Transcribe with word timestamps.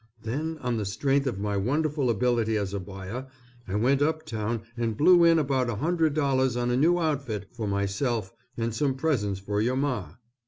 Then 0.23 0.57
on 0.61 0.77
the 0.77 0.85
strength 0.85 1.27
of 1.27 1.37
my 1.37 1.55
wonderful 1.57 2.09
ability 2.09 2.57
as 2.57 2.73
a 2.73 2.79
buyer, 2.79 3.27
I 3.67 3.75
went 3.75 4.01
up 4.01 4.25
town 4.25 4.63
and 4.75 4.97
blew 4.97 5.23
in 5.23 5.37
about 5.37 5.67
$100 5.67 6.59
on 6.59 6.71
a 6.71 6.75
new 6.75 6.97
outfit 6.99 7.45
for 7.51 7.67
myself 7.67 8.33
and 8.57 8.73
some 8.73 8.95
presents 8.95 9.39
for 9.39 9.61
your 9.61 9.75
Ma. 9.75 10.13